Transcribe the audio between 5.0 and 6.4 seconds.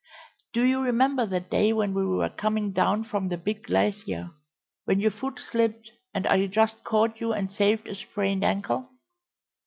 foot slipped and